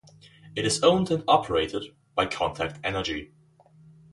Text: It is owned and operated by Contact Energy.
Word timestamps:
It 0.55 0.65
is 0.65 0.81
owned 0.81 1.11
and 1.11 1.23
operated 1.27 1.93
by 2.15 2.25
Contact 2.25 2.79
Energy. 2.83 3.31